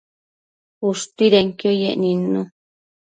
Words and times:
ushtuidenquio 0.89 1.71
yec 1.81 1.95
nidnu 2.01 2.41